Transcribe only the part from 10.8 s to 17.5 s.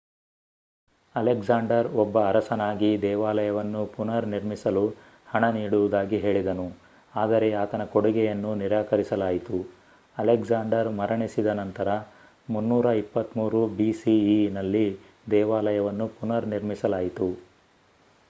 ಮರಣಿಸಿದ ನಂತರ 323 bceನಲ್ಲಿ ದೇವಾಲಯವನ್ನು ಪುನರ್ನಿರ್ಮಿಸಲಾಯಿತು